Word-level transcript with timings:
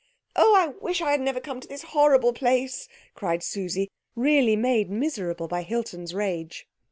"Oh, 0.35 0.55
I 0.57 0.69
wish 0.83 0.99
we 0.99 1.05
had 1.05 1.21
never 1.21 1.39
come 1.39 1.59
to 1.59 1.67
this 1.67 1.83
horrible 1.93 2.33
place!" 2.33 2.87
cried 3.13 3.43
Susie, 3.43 3.91
really 4.15 4.55
made 4.55 4.89
miserable 4.89 5.47
by 5.47 5.61
Hilton's 5.61 6.15
rage. 6.15 6.65